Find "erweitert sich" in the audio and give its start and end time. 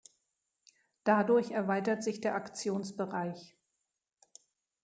1.51-2.21